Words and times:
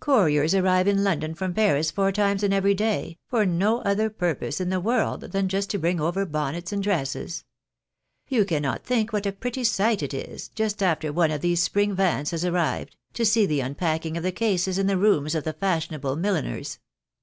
Couriers 0.00 0.54
arrive 0.54 0.88
in 0.88 1.04
London 1.04 1.34
from 1.34 1.52
Paris 1.52 1.90
four 1.90 2.10
times 2.10 2.42
in 2.42 2.54
every 2.54 2.72
day, 2.72 3.18
for 3.26 3.44
no 3.44 3.82
other 3.82 4.08
purpose 4.08 4.58
in 4.58 4.70
the 4.70 4.80
world 4.80 5.20
than 5.20 5.46
just 5.46 5.68
to 5.68 5.78
bring 5.78 6.00
over 6.00 6.24
bonnets 6.24 6.72
and 6.72 6.82
dresses. 6.82 7.44
You 8.26 8.46
cannot 8.46 8.82
think 8.86 9.12
what 9.12 9.26
a 9.26 9.32
pretty 9.32 9.62
sight 9.62 10.02
it 10.02 10.14
is, 10.14 10.48
just 10.48 10.82
after 10.82 11.12
one 11.12 11.30
of 11.30 11.42
these 11.42 11.62
spring 11.62 11.94
vans 11.94 12.30
has 12.30 12.46
arrived, 12.46 12.96
to 13.12 13.26
see 13.26 13.44
the 13.44 13.60
unpacking 13.60 14.16
of 14.16 14.22
the 14.22 14.32
cases 14.32 14.78
in 14.78 14.86
the 14.86 14.96
rooms 14.96 15.34
of 15.34 15.44
the 15.44 15.52
fashionable 15.52 16.16
milliners 16.16 16.78